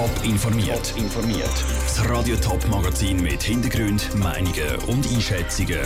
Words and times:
Top 0.00 0.24
informiert. 0.24 0.94
informiert. 0.96 1.52
Das 1.84 2.08
Radio 2.08 2.34
Top 2.36 2.66
Magazin 2.70 3.20
mit 3.20 3.42
Hintergrund, 3.42 4.08
Meinungen 4.14 4.76
und 4.86 5.06
Einschätzungen 5.12 5.80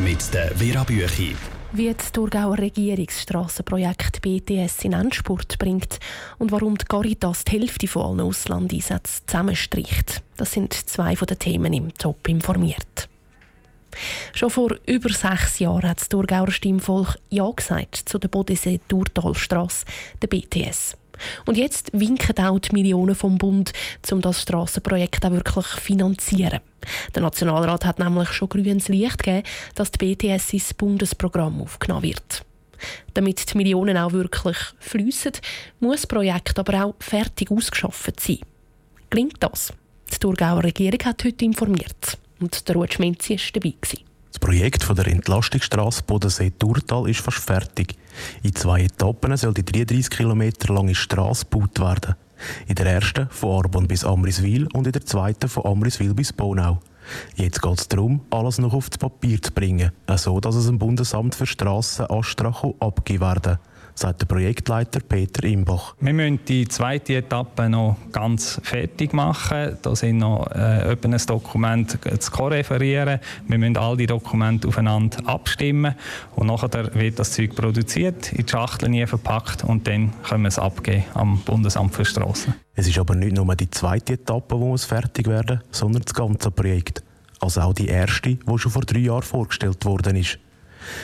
mit 0.00 0.34
der 0.34 0.50
Vera 0.56 0.82
Büchi. 0.82 1.36
Wie 1.70 1.94
das 1.94 2.10
Thurgauer 2.10 2.58
Regierungsstrassenprojekt 2.58 4.22
BTS 4.22 4.82
in 4.82 4.94
Endspurt 4.94 5.56
bringt 5.60 6.00
und 6.38 6.50
warum 6.50 6.76
die 6.76 6.84
Caritas 6.84 7.44
die 7.44 7.52
Hälfte 7.52 7.86
von 7.86 8.02
allen 8.02 8.22
Auslandeinsätzen 8.22 9.22
zusammenstricht. 9.28 10.24
Das 10.36 10.50
sind 10.50 10.72
zwei 10.74 11.14
von 11.14 11.26
den 11.26 11.38
Themen 11.38 11.72
im 11.72 11.94
Top 11.94 12.26
informiert. 12.26 13.08
Schon 14.32 14.50
vor 14.50 14.74
über 14.84 15.10
sechs 15.10 15.60
Jahren 15.60 15.90
hat 15.90 16.00
das 16.00 16.08
Thurgauer 16.08 16.50
Stimmvolk 16.50 17.18
Ja 17.30 17.48
gesagt 17.52 18.02
zu 18.04 18.18
der 18.18 18.26
Bodensee-Thurtalstrasse, 18.26 19.84
der 20.20 20.26
BTS. 20.26 20.96
Und 21.46 21.56
jetzt 21.56 21.90
winken 21.92 22.44
auch 22.44 22.58
die 22.58 22.72
Millionen 22.72 23.14
vom 23.14 23.38
Bund, 23.38 23.72
um 24.10 24.20
das 24.20 24.42
Strassenprojekt 24.42 25.24
auch 25.24 25.32
wirklich 25.32 25.66
zu 25.66 25.80
finanzieren. 25.80 26.60
Der 27.14 27.22
Nationalrat 27.22 27.84
hat 27.84 27.98
nämlich 27.98 28.30
schon 28.30 28.48
grünes 28.48 28.88
Licht 28.88 29.22
gegeben, 29.22 29.46
dass 29.74 29.90
die 29.90 30.14
BTS 30.14 30.52
ins 30.52 30.74
Bundesprogramm 30.74 31.62
aufgenommen 31.62 32.02
wird. 32.02 32.44
Damit 33.14 33.52
die 33.52 33.56
Millionen 33.56 33.96
auch 33.96 34.12
wirklich 34.12 34.58
fließen, 34.78 35.32
muss 35.80 36.02
das 36.02 36.06
Projekt 36.06 36.58
aber 36.58 36.84
auch 36.84 36.94
fertig 36.98 37.50
ausgeschafft 37.50 38.20
sein. 38.20 38.40
Klingt 39.10 39.42
das? 39.42 39.72
Die 40.12 40.18
Thurgauer 40.18 40.64
Regierung 40.64 41.00
hat 41.04 41.24
heute 41.24 41.44
informiert. 41.44 42.18
Und 42.40 42.68
der 42.68 42.74
Ruud 42.74 42.92
Schmenzi 42.92 43.34
war 43.34 43.60
dabei. 43.60 44.13
Das 44.34 44.40
Projekt 44.40 44.82
von 44.82 44.96
der 44.96 45.06
Entlastungsstrasse 45.06 46.02
Bodensee-Turtal 46.02 47.08
ist 47.08 47.20
fast 47.20 47.38
fertig. 47.38 47.94
In 48.42 48.52
zwei 48.52 48.82
Etappen 48.82 49.36
soll 49.36 49.54
die 49.54 49.64
33 49.64 50.10
km 50.10 50.50
lange 50.74 50.96
Strasse 50.96 51.46
gebaut 51.48 51.78
werden. 51.78 52.16
In 52.66 52.74
der 52.74 52.86
ersten 52.86 53.28
von 53.30 53.58
Arbon 53.58 53.86
bis 53.86 54.04
Amriswil 54.04 54.66
und 54.72 54.88
in 54.88 54.92
der 54.92 55.06
zweiten 55.06 55.48
von 55.48 55.64
Amriswil 55.64 56.14
bis 56.14 56.32
Bonau. 56.32 56.80
Jetzt 57.36 57.62
geht 57.62 57.78
es 57.78 57.86
darum, 57.86 58.22
alles 58.30 58.58
noch 58.58 58.74
aufs 58.74 58.98
Papier 58.98 59.40
zu 59.40 59.52
bringen, 59.52 59.92
so 60.16 60.40
dass 60.40 60.56
es 60.56 60.66
dem 60.66 60.80
Bundesamt 60.80 61.36
für 61.36 61.46
Strassen 61.46 62.10
Astracho 62.10 62.74
abgegeben 62.80 63.22
werden 63.22 63.58
sagt 63.94 64.22
der 64.22 64.26
Projektleiter 64.26 65.00
Peter 65.00 65.44
Imbach. 65.44 65.94
Wir 66.00 66.12
müssen 66.12 66.40
die 66.46 66.66
zweite 66.66 67.16
Etappe 67.16 67.68
noch 67.68 67.96
ganz 68.12 68.60
fertig 68.62 69.12
machen. 69.12 69.78
Da 69.82 69.94
sind 69.94 70.18
noch 70.18 70.46
äh, 70.50 70.96
ein 71.02 71.26
Dokument 71.26 71.98
zu 72.18 72.30
korreferieren. 72.30 73.20
Wir 73.46 73.58
müssen 73.58 73.76
all 73.76 73.96
die 73.96 74.06
Dokumente 74.06 74.68
aufeinander 74.68 75.18
abstimmen 75.26 75.94
und 76.34 76.48
nachher 76.48 76.94
wird 76.94 77.18
das 77.18 77.32
Zeug 77.32 77.54
produziert, 77.54 78.32
in 78.32 78.44
die 78.44 78.50
Schachteln 78.50 79.06
verpackt 79.06 79.64
und 79.64 79.86
dann 79.86 80.12
können 80.22 80.42
wir 80.42 80.48
es 80.48 80.58
abgeben 80.58 81.04
am 81.14 81.38
Bundesamt 81.40 81.94
für 81.94 82.04
Straßen. 82.04 82.54
Es 82.74 82.88
ist 82.88 82.98
aber 82.98 83.14
nicht 83.14 83.36
nur 83.36 83.54
die 83.54 83.70
zweite 83.70 84.14
Etappe, 84.14 84.56
die 84.56 84.60
muss 84.60 84.84
fertig 84.84 85.28
werden, 85.28 85.60
sondern 85.70 86.02
das 86.02 86.14
ganze 86.14 86.50
Projekt. 86.50 87.02
Also 87.40 87.60
auch 87.60 87.74
die 87.74 87.88
erste, 87.88 88.36
die 88.36 88.58
schon 88.58 88.72
vor 88.72 88.82
drei 88.82 89.00
Jahren 89.00 89.22
vorgestellt 89.22 89.84
worden 89.84 90.16
ist. 90.16 90.38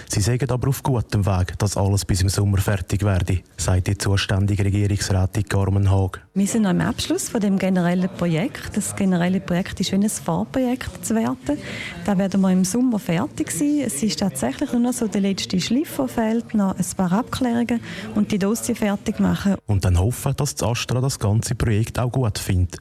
Sie 0.08 0.20
sagen 0.20 0.50
aber 0.50 0.68
auf 0.68 0.82
gutem 0.82 1.26
Weg, 1.26 1.58
dass 1.58 1.76
alles 1.76 2.04
bis 2.04 2.22
im 2.22 2.28
Sommer 2.28 2.58
fertig 2.58 3.04
werde, 3.04 3.40
sagt 3.56 3.86
die 3.86 3.98
zuständige 3.98 4.64
Regierungsrätin 4.64 5.44
Carmen 5.44 5.90
Haag. 5.90 6.20
Wir 6.34 6.46
sind 6.46 6.62
noch 6.62 6.70
im 6.70 6.80
Abschluss 6.80 7.28
von 7.28 7.40
dem 7.40 7.58
generellen 7.58 8.08
Projekt. 8.16 8.76
Das 8.76 8.94
generelle 8.96 9.40
Projekt 9.40 9.80
ist 9.80 9.92
wie 9.92 9.96
ein 9.96 10.08
Fahrprojekt 10.08 11.04
zu 11.04 11.14
werten. 11.14 11.58
Da 12.04 12.16
werden 12.18 12.40
wir 12.40 12.50
im 12.50 12.64
Sommer 12.64 12.98
fertig 12.98 13.50
sein. 13.50 13.82
Es 13.86 14.02
ist 14.02 14.18
tatsächlich 14.18 14.72
nur 14.72 14.80
noch 14.80 14.92
so 14.92 15.06
der 15.08 15.20
letzte 15.20 15.60
Schliff, 15.60 15.96
der 15.96 16.08
fehlt, 16.08 16.54
noch 16.54 16.76
ein 16.76 16.84
paar 16.96 17.12
Abklärungen 17.12 17.80
und 18.14 18.32
die 18.32 18.38
Dossier 18.38 18.76
fertig 18.76 19.20
machen. 19.20 19.56
Und 19.66 19.84
dann 19.84 19.98
hoffen, 19.98 20.34
dass 20.36 20.54
das 20.54 20.68
Astra 20.68 21.00
das 21.00 21.18
ganze 21.18 21.54
Projekt 21.54 21.98
auch 21.98 22.12
gut 22.12 22.38
findet. 22.38 22.80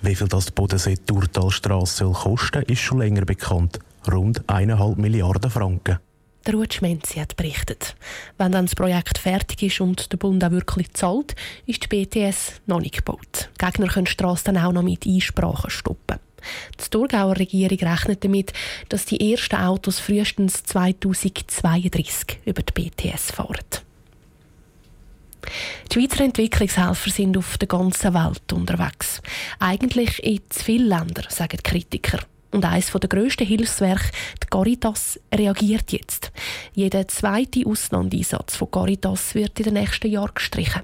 Wie 0.00 0.14
viel 0.14 0.28
das 0.28 0.46
die 0.46 0.52
Bodensee-Turtalstrasse 0.52 2.04
kosten 2.04 2.60
soll, 2.60 2.62
ist 2.68 2.80
schon 2.80 2.98
länger 2.98 3.24
bekannt. 3.24 3.78
Rund 4.10 4.44
1,5 4.46 5.00
Milliarden 5.00 5.50
Franken. 5.50 5.98
Der 6.46 6.54
Ruud 6.54 6.74
Schmenzi 6.74 7.20
hat 7.20 7.36
berichtet. 7.36 7.94
Wenn 8.36 8.50
dann 8.50 8.66
das 8.66 8.74
Projekt 8.74 9.18
fertig 9.18 9.62
ist 9.62 9.80
und 9.80 10.10
der 10.10 10.16
Bund 10.16 10.42
auch 10.42 10.50
wirklich 10.50 10.92
zahlt, 10.92 11.36
ist 11.66 11.84
die 11.84 11.86
BTS 11.86 12.62
noch 12.66 12.80
nicht 12.80 12.96
gebaut. 12.96 13.48
Gegner 13.58 13.86
können 13.86 14.06
die 14.06 14.10
Strasse 14.10 14.44
dann 14.44 14.58
auch 14.58 14.72
noch 14.72 14.82
mit 14.82 15.06
Einsprachen 15.06 15.70
stoppen. 15.70 16.18
Die 16.80 16.90
Thurgauer 16.90 17.38
Regierung 17.38 17.78
rechnet 17.78 18.24
damit, 18.24 18.52
dass 18.88 19.04
die 19.04 19.32
ersten 19.32 19.56
Autos 19.56 20.00
frühestens 20.00 20.64
2032 20.64 22.40
über 22.44 22.62
die 22.62 22.72
BTS 22.72 23.30
fahren. 23.30 23.58
Die 25.90 25.94
Schweizer 25.94 26.24
Entwicklungshelfer 26.24 27.10
sind 27.10 27.36
auf 27.36 27.58
der 27.58 27.68
ganzen 27.68 28.14
Welt 28.14 28.52
unterwegs. 28.52 29.20
Eigentlich 29.60 30.22
in 30.24 30.40
zu 30.48 30.64
vielen 30.64 30.88
Ländern, 30.88 31.26
sagen 31.28 31.58
die 31.58 31.70
Kritiker. 31.70 32.18
Und 32.52 32.64
eines 32.66 32.90
der 32.90 33.08
grössten 33.08 33.46
Hilfswerke, 33.46 34.10
die 34.42 34.46
Caritas, 34.46 35.18
reagiert 35.34 35.90
jetzt. 35.90 36.30
Jeder 36.74 37.08
zweite 37.08 37.66
Auslandeinsatz 37.66 38.56
von 38.56 38.70
Caritas 38.70 39.34
wird 39.34 39.58
in 39.58 39.64
den 39.64 39.74
nächsten 39.74 40.10
Jahren 40.10 40.34
gestrichen. 40.34 40.82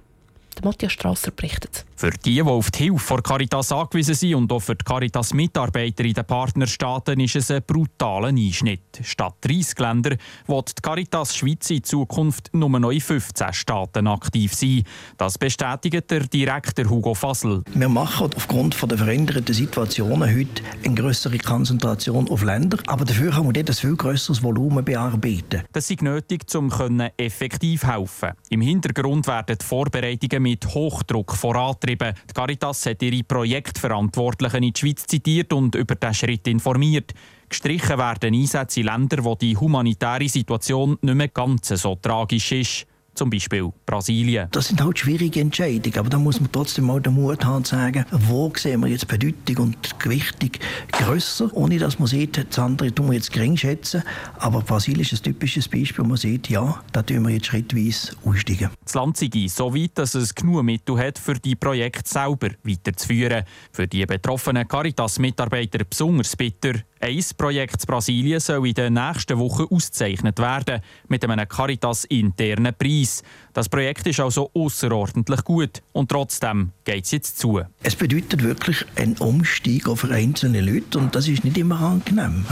Matthias 0.65 0.93
Strasser 0.93 1.31
berichtet. 1.31 1.85
Für 1.97 2.11
die, 2.11 2.35
die 2.35 2.43
auf 2.43 2.71
die 2.71 2.85
Hilfe 2.85 2.99
von 2.99 3.23
Caritas 3.23 3.73
angewiesen 3.73 4.15
sind 4.15 4.35
und 4.35 4.53
auch 4.53 4.61
für 4.61 4.77
die 4.77 4.85
Caritas-Mitarbeiter 4.85 6.05
in 6.05 6.15
den 6.15 6.25
Partnerstaaten 6.25 7.19
ist 7.19 7.37
es 7.37 7.51
ein 7.51 7.63
brutaler 7.67 8.29
Einschnitt. 8.29 9.01
Statt 9.03 9.35
30 9.41 9.79
Länder 9.79 10.17
wird 10.47 10.79
die 10.79 10.83
Caritas 10.83 11.37
Schweiz 11.37 11.69
in 11.71 11.83
Zukunft 11.83 12.51
nur 12.53 12.69
noch 12.79 12.91
in 12.91 13.01
15 13.01 13.53
Staaten 13.53 14.07
aktiv 14.07 14.55
sein. 14.55 14.85
Das 15.17 15.39
bestätigt 15.39 16.11
der 16.11 16.21
Direktor 16.21 16.89
Hugo 16.89 17.15
Fassel. 17.15 17.63
Wir 17.75 17.89
machen 17.89 18.31
aufgrund 18.37 18.81
der 18.81 18.99
veränderten 18.99 19.53
Situationen 19.53 20.29
heute 20.33 20.63
eine 20.85 20.95
größere 20.95 21.39
Konzentration 21.39 22.29
auf 22.29 22.45
Länder, 22.45 22.79
aber 22.87 23.05
dafür 23.05 23.35
haben 23.35 23.47
wir 23.49 23.53
dort 23.53 23.71
ein 23.71 23.75
viel 23.75 23.97
größeres 23.97 24.43
Volumen 24.43 24.85
bearbeiten. 24.85 25.65
Das 25.73 25.91
ist 25.91 26.03
nötig, 26.03 26.43
um 26.55 26.71
effektiv 27.17 27.85
helfen. 27.85 28.31
Im 28.51 28.61
Hintergrund 28.61 29.27
werden 29.27 29.57
die 29.61 29.65
Vorbereitungen 29.65 30.43
mit 30.49 30.67
Hochdruck 30.67 31.35
vorantrieben. 31.35 32.15
Die 32.29 32.33
Caritas 32.33 32.87
hat 32.87 33.03
ihre 33.03 33.23
Projektverantwortlichen 33.23 34.63
in 34.63 34.73
die 34.73 34.81
Schweiz 34.81 35.07
zitiert 35.07 35.53
und 35.53 35.75
über 35.75 35.95
diesen 35.95 36.15
Schritt 36.15 36.49
informiert. 36.49 37.13
Gestrichen 37.49 37.99
werden 37.99 38.35
Einsätze 38.35 38.81
in 38.81 38.87
Ländern, 38.87 39.25
wo 39.25 39.35
die 39.35 39.57
humanitäre 39.57 40.29
Situation 40.29 40.99
nicht 41.03 41.15
mehr 41.15 41.29
ganz 41.29 41.69
so 41.69 41.97
tragisch 41.97 42.53
ist 42.53 42.88
zum 43.19 43.31
Beispiel 43.31 43.71
Brasilien. 43.85 44.49
Das 44.53 44.69
sind 44.69 44.83
halt 44.83 44.99
schwierige 44.99 45.41
Entscheidungen, 45.41 45.99
aber 45.99 46.09
da 46.09 46.19
muss 46.19 46.41
man 46.41 46.51
trotzdem 46.51 46.87
mal 46.87 47.01
den 47.01 47.15
Mut 47.15 47.45
haben 47.45 47.65
zu 47.65 47.75
sagen, 47.75 48.05
wo 48.13 48.53
sehen 48.57 48.81
wir 48.81 48.89
jetzt 48.89 49.09
Bedeutung 49.09 49.67
und 49.67 49.99
Gewichtung 49.99 50.51
grösser, 50.93 51.51
ohne 51.55 51.79
dass 51.79 51.99
man 51.99 52.07
sieht, 52.09 52.39
das 52.39 52.59
andere 52.59 52.95
tun 52.95 53.09
wir 53.09 53.15
jetzt 53.15 53.33
gering 53.33 53.57
schätzen, 53.57 54.03
aber 54.39 54.61
Brasilien 54.61 55.03
ist 55.03 55.13
ein 55.13 55.23
typisches 55.23 55.69
Beispiel, 55.69 56.05
wo 56.05 56.09
man 56.09 56.17
sieht, 56.17 56.49
ja, 56.49 56.81
da 56.93 57.03
tun 57.03 57.23
wir 57.25 57.31
jetzt 57.31 57.47
schrittweise 57.47 58.13
aussteigen. 58.25 58.71
Das 58.85 58.95
Land 58.95 59.17
sei 59.17 59.29
so 59.49 59.75
weit, 59.75 59.93
dass 59.95 60.15
es 60.15 60.35
genug 60.35 60.63
Mittel 60.63 60.99
hat, 60.99 61.19
für 61.19 61.35
die 61.35 61.57
Projekte 61.57 62.09
selber 62.09 62.51
weiterzuführen. 62.63 63.45
Für 63.73 63.89
die 63.89 64.07
betroffenen 64.07 64.67
Caritas-Mitarbeiter 64.67 65.85
besonders 65.85 66.37
bitter, 66.37 66.75
ein 67.01 67.25
Projekt 67.37 67.81
in 67.81 67.87
Brasilien 67.87 68.41
soll 68.41 68.67
in 68.67 68.75
den 68.75 68.95
nächsten 68.95 69.39
Wochen 69.39 69.73
ausgezeichnet 69.73 70.39
werden 70.39 70.81
mit 71.09 71.25
einem 71.25 71.49
Caritas-internen 71.49 72.75
Preis. 72.75 73.23
Das 73.59 73.69
Projekt 73.69 74.07
ist 74.07 74.21
also 74.21 74.53
außerordentlich 74.55 75.43
gut 75.43 75.83
und 75.91 76.09
trotzdem 76.09 76.71
geht 76.85 77.07
es 77.07 77.11
jetzt 77.11 77.41
zu. 77.41 77.61
Es 77.83 77.97
bedeutet 77.97 78.45
wirklich 78.45 78.87
einen 78.95 79.17
Umstieg 79.17 79.89
für 79.99 80.15
einzelne 80.15 80.61
Leute 80.61 81.01
und 81.01 81.13
das 81.13 81.27
ist 81.27 81.43
nicht 81.43 81.59
immer 81.59 81.81
angenehm. 81.81 82.47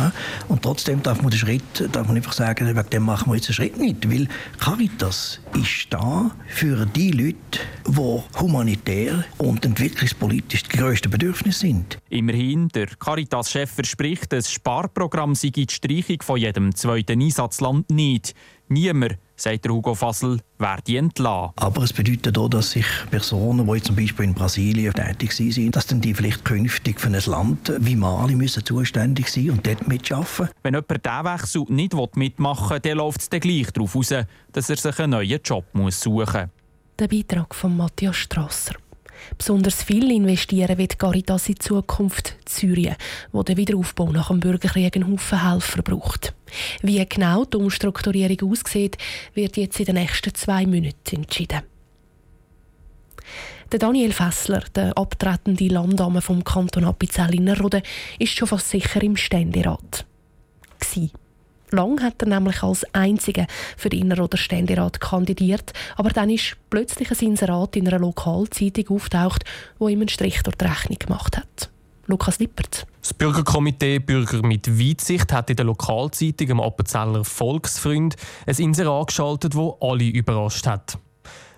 Und 0.49 0.63
trotzdem 0.63 1.05
darf 1.05 1.23
man 1.23 1.31
den 1.31 1.39
Schritt, 1.39 1.63
darf 1.93 2.09
man 2.09 2.17
einfach 2.17 2.33
sagen, 2.33 2.67
wegen 2.67 2.91
dem 2.91 3.05
machen 3.05 3.31
wir 3.31 3.37
jetzt 3.37 3.47
einen 3.47 3.55
Schritt 3.55 3.79
nicht, 3.79 4.11
weil 4.11 4.27
Caritas 4.59 5.39
ist 5.55 5.87
da 5.91 6.33
für 6.49 6.87
die 6.87 7.13
Leute, 7.13 7.61
die 7.87 8.41
humanitär 8.41 9.25
und 9.39 9.65
entwicklungspolitisch 9.65 10.65
die 10.65 10.77
grössten 10.77 11.11
Bedürfnisse 11.11 11.61
sind. 11.61 11.99
Immerhin, 12.09 12.67
der 12.71 12.89
Caritas-Chef 12.89 13.71
verspricht, 13.71 14.33
das 14.33 14.51
Sparprogramm 14.51 15.37
sei 15.37 15.51
die 15.51 15.69
Streichung 15.71 16.21
von 16.23 16.41
jedem 16.41 16.75
zweiten 16.75 17.23
Einsatzland 17.23 17.91
nicht. 17.91 18.35
Niemand, 18.69 19.19
sagt 19.37 19.69
Hugo 19.69 19.95
Fassel, 19.95 20.41
werde 20.59 20.99
entlassen. 20.99 21.53
Aber 21.57 21.83
es 21.83 21.93
bedeutet 21.93 22.37
auch, 22.39 22.49
dass 22.49 22.73
sich 22.73 22.87
Personen, 23.11 23.67
die 23.67 23.83
zum 23.83 23.97
Beispiel 23.97 24.25
in 24.25 24.35
Brasilien 24.35 24.93
tätig 24.93 25.33
sind, 25.33 25.77
dass 25.77 25.87
dann 25.87 26.01
die 26.01 26.15
vielleicht 26.15 26.45
künftig 26.45 27.01
für 27.01 27.09
ein 27.09 27.21
Land 27.27 27.73
wie 27.79 27.97
Mali 27.97 28.35
müssen 28.35 28.65
zuständig 28.65 29.29
sein 29.29 29.51
und 29.51 29.67
dort 29.67 29.87
mitarbeiten. 29.87 30.49
Wenn 30.63 30.75
jemand 30.75 31.05
diesen 31.05 31.25
Wechsel 31.25 31.65
nicht 31.69 32.17
mitmachen 32.17 32.71
will, 32.71 32.81
dann 32.81 32.99
läuft 32.99 33.21
es 33.21 33.29
dann 33.29 33.41
gleich 33.41 33.71
darauf 33.73 33.95
aus, 33.95 34.15
dass 34.53 34.71
er 34.71 34.77
sich 34.77 34.99
einen 34.99 35.11
neuen 35.11 35.41
Job 35.45 35.65
suchen 35.73 35.83
muss. 35.83 36.49
Der 36.99 37.09
Beitrag 37.09 37.55
von 37.55 37.77
Matthias 37.77 38.17
Strasser. 38.17 38.75
Besonders 39.39 39.83
viel 39.83 40.11
investieren 40.11 40.79
wird 40.79 40.99
Caritas 40.99 41.49
in 41.49 41.61
Zukunft 41.61 42.37
Syrien, 42.49 42.97
wo 43.33 43.43
der 43.43 43.57
Wiederaufbau 43.57 44.11
nach 44.13 44.29
dem 44.29 44.41
Bürgerkrieg 44.41 44.97
einen 44.97 45.13
Haufen 45.13 45.49
Helfer 45.49 45.83
braucht. 45.83 46.35
Wie 46.83 47.05
genau 47.07 47.45
die 47.45 47.57
Umstrukturierung 47.57 48.51
aussieht, 48.51 48.97
wird 49.35 49.57
jetzt 49.57 49.81
in 49.81 49.87
den 49.87 49.97
nächsten 49.97 50.35
zwei 50.35 50.67
Minuten 50.67 51.17
entschieden. 51.17 51.63
Der 53.73 53.81
Daniel 53.81 54.13
Fessler, 54.13 54.63
der 54.75 54.97
abtretende 54.97 55.67
Landdame 55.67 56.21
vom 56.21 56.45
Kanton 56.45 56.85
Appenzell-Innerrhoden, 56.85 57.83
ist 58.19 58.37
schon 58.37 58.47
fast 58.47 58.71
sicher 58.71 59.03
im 59.03 59.17
Ständerat. 59.17 60.07
Gsi. 60.79 61.11
Lang 61.71 62.03
hat 62.03 62.23
er 62.23 62.29
nämlich 62.29 62.63
als 62.63 62.85
einziger 62.95 63.47
für 63.77 63.89
den 63.89 64.03
Innerrhoder 64.03 64.39
Ständerat 64.39 65.01
kandidiert, 65.01 65.73
aber 65.97 66.11
dann 66.11 66.31
ist 66.31 66.57
plötzlich 66.71 67.11
ein 67.11 67.27
Inserat 67.27 67.77
in 67.77 67.89
einer 67.89 67.99
Lokalzeitung 67.99 68.97
auftaucht, 68.97 69.45
wo 69.79 69.89
ihm 69.89 70.01
einen 70.01 70.09
Strich 70.09 70.43
durch 70.43 70.57
die 70.57 70.65
Rechnung 70.65 70.99
gemacht 70.99 71.37
hat. 71.37 71.71
Lukas 72.07 72.39
Lippert. 72.39 72.87
Das 73.01 73.13
Bürgerkomitee 73.15 73.99
Bürger 73.99 74.47
mit 74.47 74.69
Weitsicht 74.79 75.33
hat 75.33 75.51
in 75.51 75.57
der 75.57 75.67
Lokalzeitung 75.67 76.53
am 76.53 76.61
Appenzeller 76.61 77.25
Volksfreund 77.25 78.15
ein 78.47 78.57
Inserat 78.57 79.09
geschaltet, 79.09 79.57
wo 79.57 79.77
alle 79.81 80.05
überrascht 80.05 80.67
hat. 80.67 80.99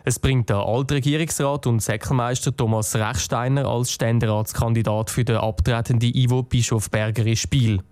Es 0.05 0.19
bringt 0.19 0.49
der 0.49 0.57
alte 0.57 0.95
Regierungsrat 0.95 1.67
und 1.67 1.81
Säckelmeister 1.81 2.57
Thomas 2.57 2.97
Rechsteiner 2.97 3.67
als 3.67 3.93
Ständeratskandidat 3.93 5.11
für 5.11 5.25
den 5.25 5.37
abtretenden 5.37 6.15
Ivo 6.15 6.43
Bischofberger 6.43 7.27
ins 7.27 7.41
Spiel. 7.41 7.83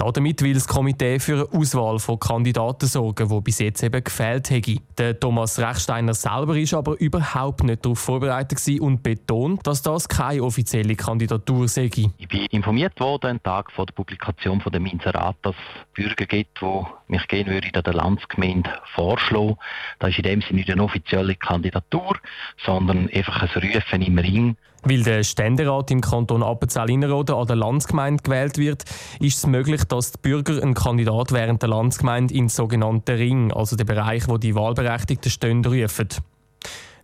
Damit 0.00 0.42
will 0.42 0.54
das 0.54 0.66
Komitee 0.66 1.18
für 1.18 1.48
eine 1.50 1.60
Auswahl 1.60 1.98
von 1.98 2.18
Kandidaten 2.18 2.86
sorgen, 2.86 3.28
die 3.28 3.40
bis 3.42 3.58
jetzt 3.58 3.82
eben 3.82 4.02
gefehlt 4.02 4.48
hätte. 4.50 4.76
Der 4.96 5.20
Thomas 5.20 5.58
Rechsteiner 5.58 6.14
selber 6.14 6.56
ist 6.56 6.72
aber 6.72 6.98
überhaupt 6.98 7.62
nicht 7.62 7.84
darauf 7.84 7.98
vorbereitet 7.98 8.60
und 8.80 9.02
betont, 9.02 9.66
dass 9.66 9.82
das 9.82 10.08
keine 10.08 10.42
offizielle 10.42 10.96
Kandidatur 10.96 11.68
sei. 11.68 11.90
Ich 12.18 12.28
bin 12.28 12.46
informiert 12.50 12.98
worden, 12.98 13.30
am 13.32 13.42
Tag 13.42 13.70
vor 13.72 13.86
der 13.86 13.92
Publikation 13.92 14.60
von 14.60 14.72
dem 14.72 14.86
Inserat, 14.86 15.36
dass 15.42 15.54
es 15.54 15.94
Bürger 15.94 16.26
gibt, 16.26 16.60
die 16.60 16.82
mich 17.08 17.28
gehen 17.28 17.46
würden 17.46 17.70
in 17.72 17.82
der 17.82 17.94
Landsgemeinde 17.94 18.70
vorschlagen. 18.94 19.56
Das 19.98 20.10
ist 20.10 20.18
in 20.18 20.24
dem 20.24 20.40
Sinne 20.40 20.54
nicht 20.54 20.70
eine 20.70 20.82
offizielle 20.82 21.36
Kandidatur, 21.36 22.16
sondern 22.64 23.08
einfach 23.10 23.42
ein 23.42 23.62
Rufen 23.62 24.02
im 24.02 24.18
Ring 24.18 24.56
weil 24.82 25.02
der 25.02 25.22
Ständerat 25.24 25.90
im 25.90 26.00
Kanton 26.00 26.42
Appenzell-Innerrhoden 26.42 27.34
an 27.34 27.46
der 27.46 27.56
Landsgemeinde 27.56 28.22
gewählt 28.22 28.58
wird, 28.58 28.84
ist 29.20 29.38
es 29.38 29.46
möglich, 29.46 29.84
dass 29.90 30.12
die 30.12 30.18
Bürger 30.22 30.62
einen 30.62 30.74
Kandidat 30.74 31.32
während 31.32 31.62
der 31.62 31.68
Landsgemeinde 31.68 32.34
in 32.34 32.44
den 32.44 32.48
sogenannten 32.48 33.16
Ring, 33.16 33.52
also 33.52 33.76
den 33.76 33.86
Bereich, 33.86 34.28
wo 34.28 34.38
die 34.38 34.54
Wahlberechtigten 34.54 35.30
stehen, 35.30 35.64
rufen. 35.64 36.08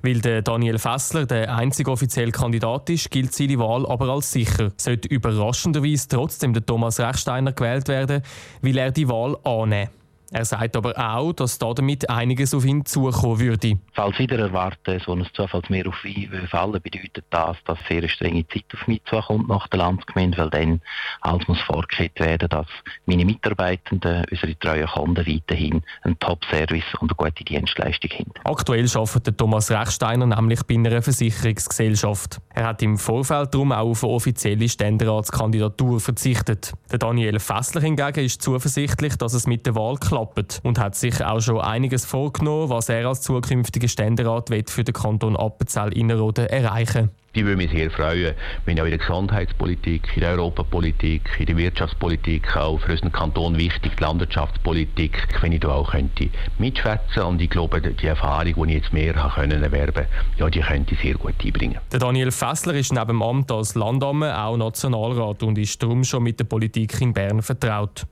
Weil 0.02 0.20
der 0.20 0.42
Daniel 0.42 0.78
Fessler 0.78 1.26
der 1.26 1.54
einzige 1.54 1.90
offizielle 1.90 2.30
Kandidat 2.30 2.88
ist, 2.90 3.10
gilt 3.10 3.34
seine 3.34 3.58
Wahl 3.58 3.86
aber 3.86 4.08
als 4.08 4.30
sicher. 4.30 4.72
Sollte 4.76 5.08
überraschenderweise 5.08 6.08
trotzdem 6.08 6.52
der 6.52 6.64
Thomas 6.64 7.00
Rechsteiner 7.00 7.52
gewählt 7.52 7.88
werden, 7.88 8.22
will 8.60 8.78
er 8.78 8.92
die 8.92 9.08
Wahl 9.08 9.36
annehmen. 9.42 9.90
Er 10.32 10.44
sagt 10.44 10.76
aber 10.76 10.94
auch, 10.96 11.32
dass 11.32 11.58
damit 11.58 12.10
einiges 12.10 12.52
auf 12.52 12.64
ihn 12.64 12.84
zukommen 12.84 13.38
würde. 13.38 13.78
Falls 13.92 14.18
wieder 14.18 14.38
erwarten, 14.38 15.00
so 15.04 15.12
ein 15.12 15.26
Zufallsmeer 15.32 15.86
auf 15.86 16.04
ihn 16.04 16.30
fallen, 16.48 16.80
bedeutet 16.82 17.24
das, 17.30 17.56
dass 17.64 17.78
sehr 17.88 17.98
eine 17.98 18.08
strenge 18.08 18.46
Zeit 18.48 18.64
auf 18.74 18.86
mich 18.88 19.02
zukommt 19.04 19.48
nach 19.48 19.68
der 19.68 19.78
Landsgemeinde, 19.78 20.38
weil 20.38 20.50
dann 20.50 20.80
alles 21.20 21.46
muss 21.46 21.60
vorgekehrt 21.60 22.18
werden, 22.18 22.48
dass 22.48 22.66
meine 23.06 23.24
Mitarbeitenden, 23.24 24.24
unsere 24.30 24.58
treuen 24.58 24.86
Kunden 24.86 25.26
weiterhin 25.26 25.82
einen 26.02 26.18
Top-Service 26.18 26.84
und 27.00 27.10
eine 27.10 27.30
gute 27.30 27.44
Dienstleistung 27.44 28.10
haben. 28.10 28.32
Aktuell 28.44 28.88
arbeitet 28.94 29.38
Thomas 29.38 29.70
Rechsteiner 29.70 30.26
nämlich 30.26 30.62
bei 30.64 30.74
einer 30.74 31.02
Versicherungsgesellschaft. 31.02 32.40
Er 32.54 32.64
hat 32.64 32.82
im 32.82 32.98
Vorfeld 32.98 33.54
darum 33.54 33.72
auch 33.72 33.90
auf 33.90 34.02
eine 34.02 34.12
offizielle 34.12 34.68
Ständeratskandidatur 34.68 36.00
verzichtet. 36.00 36.72
Der 36.90 36.98
Daniel 36.98 37.38
Fessler 37.38 37.80
hingegen 37.80 38.24
ist 38.24 38.42
zuversichtlich, 38.42 39.16
dass 39.16 39.34
es 39.34 39.46
mit 39.46 39.66
der 39.66 39.74
Wahl 39.74 39.96
geklappt 40.16 40.60
und 40.62 40.78
hat 40.78 40.94
sich 40.94 41.24
auch 41.24 41.40
schon 41.40 41.60
einiges 41.60 42.04
vorgenommen, 42.04 42.70
was 42.70 42.88
er 42.88 43.06
als 43.06 43.22
zukünftiger 43.22 43.88
Ständerat 43.88 44.50
für 44.68 44.84
den 44.84 44.94
Kanton 44.94 45.36
Appenzell-Innerrhoden 45.36 46.46
erreichen 46.46 47.10
die 47.34 47.44
würde 47.44 47.58
mich 47.58 47.70
sehr 47.70 47.90
freuen, 47.90 48.34
wenn 48.64 48.80
auch 48.80 48.84
in 48.84 48.90
der 48.92 48.98
Gesundheitspolitik, 48.98 50.08
in 50.14 50.22
der 50.22 50.32
Europapolitik, 50.32 51.22
in 51.38 51.44
der 51.44 51.56
Wirtschaftspolitik, 51.58 52.56
auch 52.56 52.80
für 52.80 52.92
unseren 52.92 53.12
Kanton 53.12 53.58
wichtig, 53.58 53.92
die 53.94 54.02
Landwirtschaftspolitik, 54.02 55.18
wenn 55.42 55.52
ich 55.52 55.60
da 55.60 55.68
auch 55.68 55.90
könnte 55.90 56.30
mitschwätzen 56.58 57.24
und 57.24 57.42
ich 57.42 57.50
glaube, 57.50 57.82
die 57.82 58.06
Erfahrung, 58.06 58.66
die 58.66 58.76
ich 58.76 58.82
jetzt 58.82 58.92
mehr 58.94 59.12
können 59.34 59.62
erwerben 59.62 60.06
ja, 60.38 60.48
die 60.48 60.60
könnte 60.60 60.94
ich 60.94 61.00
sehr 61.02 61.14
gut 61.14 61.34
einbringen. 61.44 61.78
Der 61.92 62.00
Daniel 62.00 62.30
Fessler 62.30 62.72
ist 62.72 62.94
neben 62.94 63.08
dem 63.08 63.22
Amt 63.22 63.52
als 63.52 63.74
Landamme 63.74 64.42
auch 64.42 64.56
Nationalrat 64.56 65.42
und 65.42 65.58
ist 65.58 65.82
darum 65.82 66.04
schon 66.04 66.22
mit 66.22 66.40
der 66.40 66.44
Politik 66.44 66.98
in 67.02 67.12
Bern 67.12 67.42
vertraut. 67.42 68.06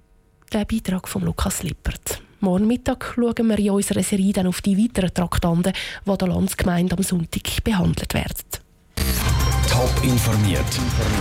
Der 0.54 0.64
Beitrag 0.66 1.08
von 1.08 1.22
Lukas 1.22 1.64
Lippert. 1.64 2.22
Morgen 2.38 2.68
Mittag 2.68 3.14
schauen 3.16 3.48
wir 3.48 3.58
in 3.58 3.70
unserer 3.70 4.04
Serie 4.04 4.32
dann 4.32 4.46
auf 4.46 4.62
die 4.62 4.78
weiteren 4.78 5.12
Traktanten, 5.12 5.72
die 6.06 6.16
der 6.16 6.28
Landsgemeinde 6.28 6.96
am 6.96 7.02
Sonntag 7.02 7.64
behandelt 7.64 8.14
werden. 8.14 8.36
Top 9.68 9.90
informiert, 10.04 10.60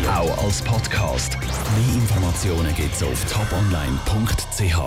auch 0.07 0.45
als 0.45 0.61
Podcast. 0.61 1.35
Mehr 1.39 1.95
Informationen 1.95 2.75
gibt 2.75 2.93
es 2.93 3.01
auf 3.01 3.25
toponline.ch. 3.25 4.77